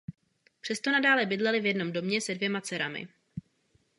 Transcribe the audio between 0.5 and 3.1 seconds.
Přesto nadále bydleli v jednom domě se dvěma dcerami.